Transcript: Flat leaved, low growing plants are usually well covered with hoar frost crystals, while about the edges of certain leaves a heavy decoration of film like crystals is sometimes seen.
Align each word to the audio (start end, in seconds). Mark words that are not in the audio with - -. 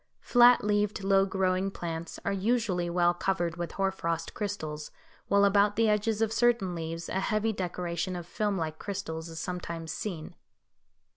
Flat 0.23 0.63
leaved, 0.63 1.03
low 1.03 1.27
growing 1.27 1.69
plants 1.69 2.19
are 2.25 2.33
usually 2.33 2.89
well 2.89 3.13
covered 3.13 3.57
with 3.57 3.73
hoar 3.73 3.91
frost 3.91 4.33
crystals, 4.33 4.89
while 5.27 5.45
about 5.45 5.75
the 5.75 5.87
edges 5.87 6.23
of 6.23 6.33
certain 6.33 6.73
leaves 6.73 7.07
a 7.07 7.19
heavy 7.19 7.53
decoration 7.53 8.15
of 8.15 8.25
film 8.25 8.57
like 8.57 8.79
crystals 8.79 9.29
is 9.29 9.39
sometimes 9.39 9.91
seen. 9.91 10.33